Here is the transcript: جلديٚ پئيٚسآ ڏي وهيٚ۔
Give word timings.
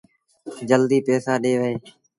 جلديٚ 0.69 1.05
پئيٚسآ 1.05 1.33
ڏي 1.43 1.53
وهيٚ۔ 1.59 1.79